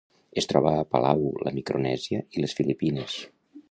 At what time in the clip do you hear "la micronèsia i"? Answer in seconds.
1.49-2.43